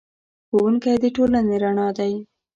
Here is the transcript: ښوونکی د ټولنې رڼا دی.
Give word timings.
ښوونکی 0.47 0.95
د 1.03 1.05
ټولنې 1.15 1.55
رڼا 1.63 1.87
دی. 1.97 2.13